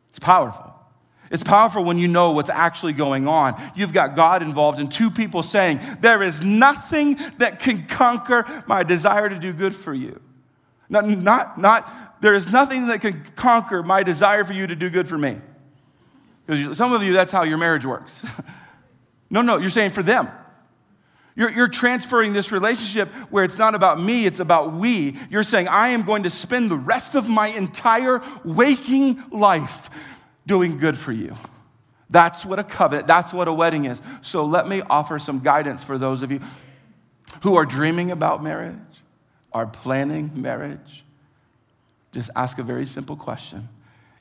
[0.10, 0.74] It's powerful.
[1.32, 3.62] It's powerful when you know what's actually going on.
[3.76, 8.84] You've got God involved and two people saying, There is nothing that can conquer my
[8.84, 10.22] desire to do good for you.
[10.90, 14.90] Not, not, not there is nothing that can conquer my desire for you to do
[14.90, 15.38] good for me.
[16.46, 18.26] Because some of you, that's how your marriage works.
[19.30, 20.30] no, no, you're saying for them.
[21.36, 25.18] You're, you're transferring this relationship where it's not about me, it's about we.
[25.30, 29.92] You're saying, I am going to spend the rest of my entire waking life
[30.48, 31.36] doing good for you.
[32.10, 34.02] That's what a covenant, that's what a wedding is.
[34.22, 36.40] So let me offer some guidance for those of you
[37.44, 38.80] who are dreaming about marriage,
[39.54, 41.04] are planning marriage.
[42.18, 43.70] Just ask a very simple question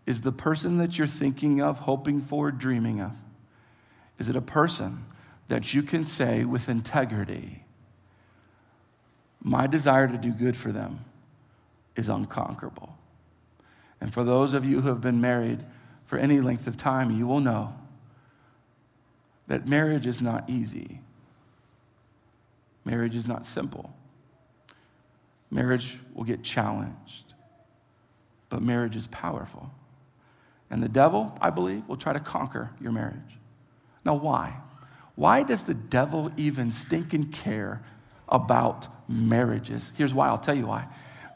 [0.05, 3.13] Is the person that you're thinking of, hoping for, dreaming of,
[4.19, 5.07] is it a person
[5.49, 7.65] that you can say with integrity,
[9.43, 11.07] my desire to do good for them
[11.97, 12.99] is unconquerable?
[13.99, 15.65] And for those of you who have been married,
[16.05, 17.75] for any length of time, you will know
[19.47, 21.01] that marriage is not easy.
[22.85, 23.95] Marriage is not simple.
[25.51, 27.26] Marriage will get challenged,
[28.57, 29.71] but marriage is powerful.
[30.71, 33.37] And the devil, I believe, will try to conquer your marriage.
[34.03, 34.57] Now, why?
[35.15, 37.83] Why does the devil even stinking care
[38.31, 39.93] about marriages?
[39.99, 40.87] Here's why I'll tell you why.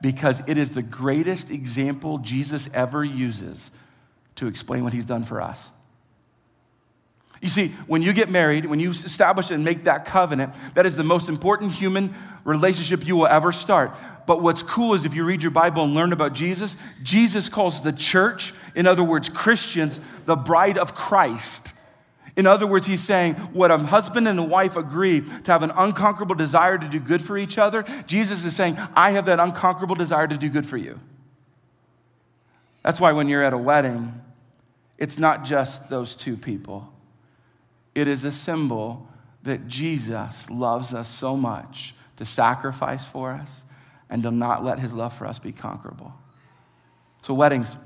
[0.01, 3.71] Because it is the greatest example Jesus ever uses
[4.37, 5.71] to explain what he's done for us.
[7.41, 10.97] You see, when you get married, when you establish and make that covenant, that is
[10.97, 13.97] the most important human relationship you will ever start.
[14.27, 17.83] But what's cool is if you read your Bible and learn about Jesus, Jesus calls
[17.83, 21.73] the church, in other words, Christians, the bride of Christ.
[22.37, 25.73] In other words, he's saying what a husband and a wife agree to have an
[25.75, 29.97] unconquerable desire to do good for each other, Jesus is saying, I have that unconquerable
[29.97, 31.01] desire to do good for you.
[32.83, 34.21] That's why when you're at a wedding,
[34.97, 36.93] it's not just those two people,
[37.95, 39.09] it is a symbol
[39.43, 43.65] that Jesus loves us so much to sacrifice for us
[44.09, 46.13] and to not let his love for us be conquerable.
[47.23, 47.77] So, weddings,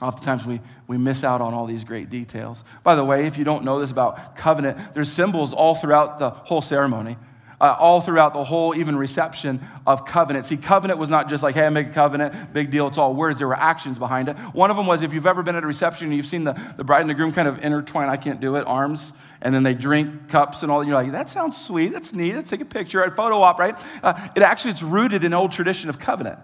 [0.00, 2.64] oftentimes we, we miss out on all these great details.
[2.82, 6.30] By the way, if you don't know this about covenant, there's symbols all throughout the
[6.30, 7.16] whole ceremony
[7.60, 10.44] uh, all throughout the whole even reception of covenant.
[10.44, 13.14] See, covenant was not just like, hey, I make a covenant, big deal, it's all
[13.14, 13.38] words.
[13.38, 14.36] There were actions behind it.
[14.36, 16.52] One of them was if you've ever been at a reception and you've seen the,
[16.76, 19.62] the bride and the groom kind of intertwine, I can't do it, arms, and then
[19.64, 20.84] they drink cups and all.
[20.84, 23.74] You're like, that sounds sweet, that's neat, let's take a picture, a photo op, right?
[24.02, 26.38] Uh, it actually, it's rooted in old tradition of covenant.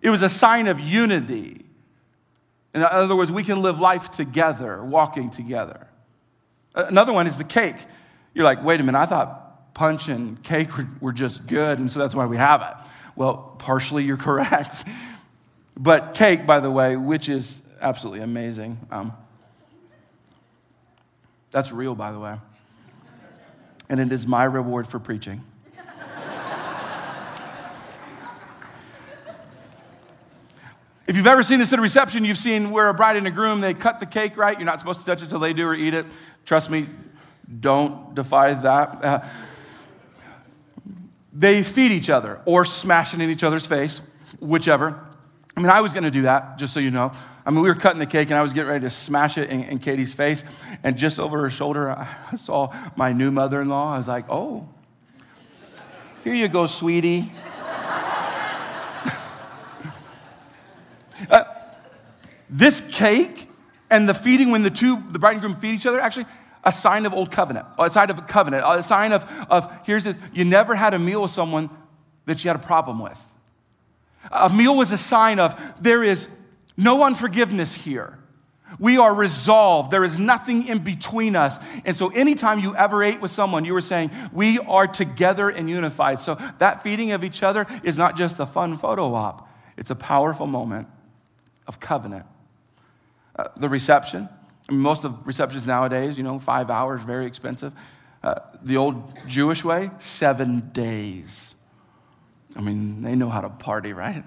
[0.00, 1.66] It was a sign of unity.
[2.74, 5.88] In other words, we can live life together, walking together.
[6.74, 7.76] Another one is the cake.
[8.34, 9.47] You're like, wait a minute, I thought
[9.78, 12.74] punch and cake were, were just good, and so that's why we have it.
[13.14, 14.84] Well, partially you're correct.
[15.76, 18.80] But cake, by the way, which is absolutely amazing.
[18.90, 19.12] Um,
[21.52, 22.38] that's real, by the way.
[23.88, 25.44] And it is my reward for preaching.
[31.06, 33.30] If you've ever seen this at a reception, you've seen where a bride and a
[33.30, 34.58] groom, they cut the cake, right?
[34.58, 36.04] You're not supposed to touch it till they do or eat it.
[36.44, 36.86] Trust me,
[37.60, 39.04] don't defy that.
[39.04, 39.20] Uh,
[41.32, 44.00] they feed each other or smash it in each other's face,
[44.40, 44.98] whichever.
[45.56, 47.12] I mean, I was gonna do that, just so you know.
[47.44, 49.50] I mean, we were cutting the cake and I was getting ready to smash it
[49.50, 50.44] in, in Katie's face.
[50.82, 53.94] And just over her shoulder, I saw my new mother in law.
[53.94, 54.68] I was like, oh,
[56.24, 57.32] here you go, sweetie.
[61.28, 61.42] Uh,
[62.48, 63.48] this cake
[63.90, 66.26] and the feeding when the two, the bride and groom feed each other, actually
[66.68, 70.04] a sign of old covenant, a sign of a covenant, a sign of, of here's
[70.04, 71.70] this, you never had a meal with someone
[72.26, 73.34] that you had a problem with.
[74.30, 76.28] A meal was a sign of there is
[76.76, 78.18] no unforgiveness here.
[78.78, 79.90] We are resolved.
[79.90, 81.58] There is nothing in between us.
[81.86, 85.70] And so, anytime you ever ate with someone, you were saying, We are together and
[85.70, 86.20] unified.
[86.20, 89.48] So, that feeding of each other is not just a fun photo op,
[89.78, 90.86] it's a powerful moment
[91.66, 92.26] of covenant.
[93.34, 94.28] Uh, the reception,
[94.70, 97.72] most of receptions nowadays, you know, five hours, very expensive.
[98.22, 101.54] Uh, the old Jewish way, seven days.
[102.56, 104.24] I mean, they know how to party, right?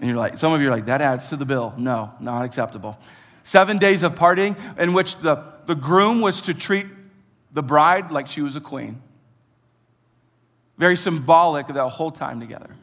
[0.00, 1.74] And you're like, some of you are like, that adds to the bill.
[1.76, 2.98] No, not acceptable.
[3.42, 6.86] Seven days of partying in which the, the groom was to treat
[7.52, 9.02] the bride like she was a queen.
[10.78, 12.74] Very symbolic of that whole time together.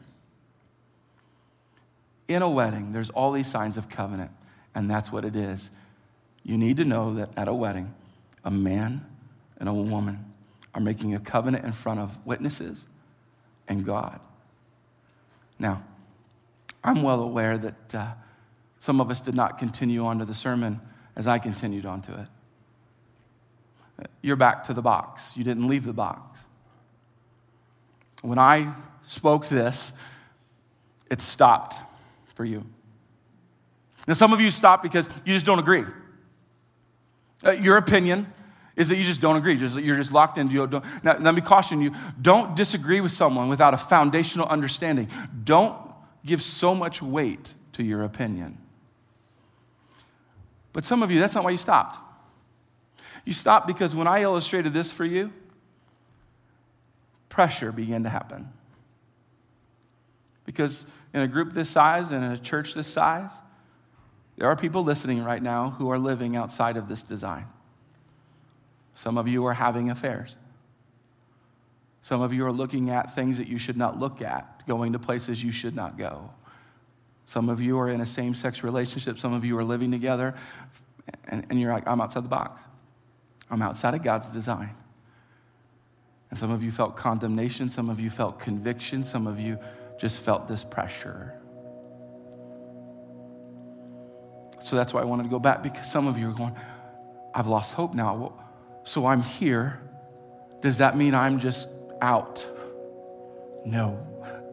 [2.28, 4.30] In a wedding, there's all these signs of covenant,
[4.74, 5.70] and that's what it is.
[6.48, 7.94] You need to know that at a wedding,
[8.42, 9.04] a man
[9.58, 10.24] and a woman
[10.74, 12.86] are making a covenant in front of witnesses
[13.68, 14.18] and God.
[15.58, 15.84] Now,
[16.82, 18.12] I'm well aware that uh,
[18.80, 20.80] some of us did not continue on to the sermon
[21.14, 24.08] as I continued on to it.
[24.22, 25.36] You're back to the box.
[25.36, 26.46] You didn't leave the box.
[28.22, 28.72] When I
[29.02, 29.92] spoke this,
[31.10, 31.74] it stopped
[32.34, 32.64] for you.
[34.06, 35.84] Now, some of you stopped because you just don't agree.
[37.44, 38.32] Uh, your opinion
[38.76, 39.56] is that you just don't agree.
[39.56, 40.82] Just, you're just locked into you.
[41.02, 45.08] Now, let me caution you don't disagree with someone without a foundational understanding.
[45.44, 45.76] Don't
[46.24, 48.58] give so much weight to your opinion.
[50.72, 51.98] But some of you, that's not why you stopped.
[53.24, 55.32] You stopped because when I illustrated this for you,
[57.28, 58.52] pressure began to happen.
[60.44, 63.30] Because in a group this size and in a church this size,
[64.38, 67.46] there are people listening right now who are living outside of this design.
[68.94, 70.36] Some of you are having affairs.
[72.02, 74.98] Some of you are looking at things that you should not look at, going to
[75.00, 76.30] places you should not go.
[77.26, 79.18] Some of you are in a same sex relationship.
[79.18, 80.34] Some of you are living together,
[81.24, 82.62] and, and you're like, I'm outside the box.
[83.50, 84.70] I'm outside of God's design.
[86.30, 87.70] And some of you felt condemnation.
[87.70, 89.02] Some of you felt conviction.
[89.02, 89.58] Some of you
[89.98, 91.34] just felt this pressure.
[94.60, 96.54] So that's why I wanted to go back because some of you are going,
[97.34, 98.32] I've lost hope now.
[98.82, 99.80] So I'm here.
[100.60, 101.68] Does that mean I'm just
[102.00, 102.46] out?
[103.64, 104.04] No.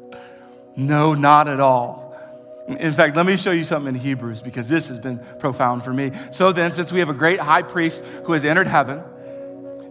[0.78, 2.06] No, not at all.
[2.68, 5.94] In fact, let me show you something in Hebrews because this has been profound for
[5.94, 6.12] me.
[6.32, 9.02] So then, since we have a great high priest who has entered heaven,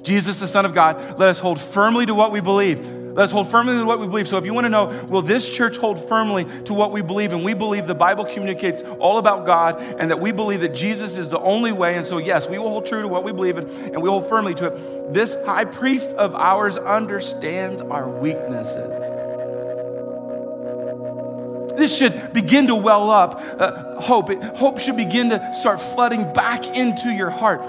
[0.03, 2.87] Jesus, the Son of God, let us hold firmly to what we believe.
[3.15, 4.27] Let us hold firmly to what we believe.
[4.27, 7.33] So, if you want to know, will this church hold firmly to what we believe?
[7.33, 11.17] And we believe the Bible communicates all about God and that we believe that Jesus
[11.17, 11.97] is the only way.
[11.97, 14.29] And so, yes, we will hold true to what we believe in and we hold
[14.29, 15.15] firmly to it.
[15.15, 19.25] This high priest of ours understands our weaknesses.
[21.77, 24.31] This should begin to well up uh, hope.
[24.31, 27.63] It, hope should begin to start flooding back into your heart.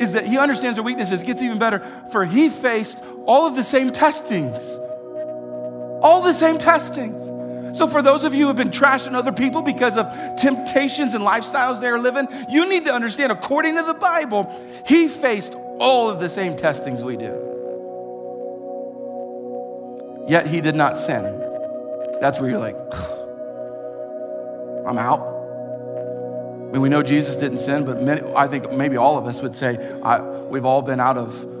[0.00, 1.80] Is that he understands our weaknesses, gets even better,
[2.10, 4.76] for he faced all of the same testings.
[6.02, 7.78] All the same testings.
[7.78, 11.22] So, for those of you who have been trashing other people because of temptations and
[11.24, 14.52] lifestyles they are living, you need to understand, according to the Bible,
[14.84, 17.32] he faced all of the same testings we do.
[20.28, 21.22] Yet he did not sin.
[22.20, 22.74] That's where you're like,
[24.88, 25.20] I'm out.
[25.20, 29.40] I mean, we know Jesus didn't sin, but many, I think maybe all of us
[29.40, 29.76] would say
[30.50, 31.59] we've all been out of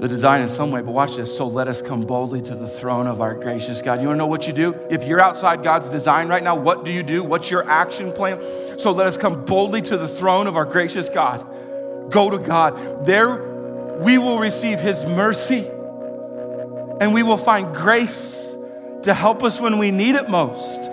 [0.00, 0.82] the design in some way.
[0.82, 1.36] But watch this.
[1.36, 4.00] So let us come boldly to the throne of our gracious God.
[4.00, 4.74] You want to know what you do?
[4.90, 7.22] If you're outside God's design right now, what do you do?
[7.22, 8.40] What's your action plan?
[8.78, 11.40] So let us come boldly to the throne of our gracious God.
[12.10, 13.06] Go to God.
[13.06, 13.54] There
[13.98, 15.68] we will receive His mercy
[17.00, 18.54] and we will find grace
[19.02, 20.84] to help us when we need it most.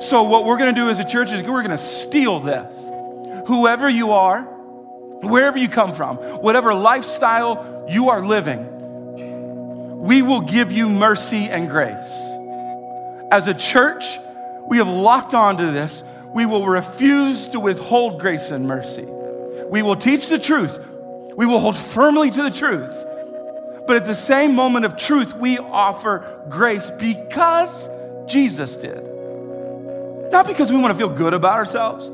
[0.00, 2.90] So, what we're to do as a church is we're to steal this.
[3.46, 4.42] Whoever you are,
[5.22, 8.66] wherever you come from, whatever lifestyle you are living,
[9.98, 12.22] we will give you mercy and grace.
[13.30, 14.18] As a church,
[14.68, 16.02] we have locked onto this.
[16.34, 19.04] We will refuse to withhold grace and mercy.
[19.70, 20.78] We will teach the truth.
[21.36, 22.94] We will hold firmly to the truth.
[23.86, 27.88] But at the same moment of truth, we offer grace because
[28.26, 29.02] Jesus did.
[30.30, 32.10] Not because we want to feel good about ourselves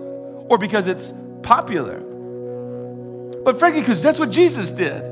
[0.48, 1.12] or because it's
[1.42, 1.98] popular,
[3.44, 5.02] but frankly, because that's what Jesus did.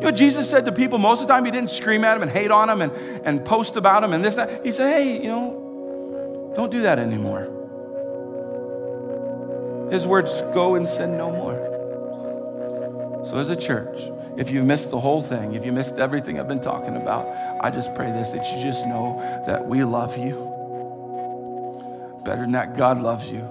[0.00, 2.22] You know, Jesus said to people most of the time, he didn't scream at them
[2.22, 2.92] and hate on them and,
[3.26, 4.64] and post about them and this, that.
[4.64, 7.58] He said, hey, you know, Don't do that anymore.
[9.92, 11.68] His words go and sin no more.
[13.26, 14.00] So, as a church,
[14.38, 17.28] if you've missed the whole thing, if you missed everything I've been talking about,
[17.60, 20.48] I just pray this that you just know that we love you.
[22.24, 23.46] Better than that, God loves you.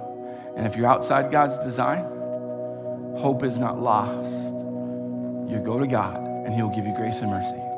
[0.56, 2.02] And if you're outside God's design,
[3.18, 4.32] hope is not lost.
[5.48, 7.69] You go to God, and He'll give you grace and mercy.